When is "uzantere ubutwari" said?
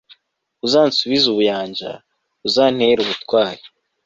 2.47-3.63